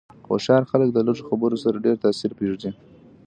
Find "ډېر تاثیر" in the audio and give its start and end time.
1.85-2.31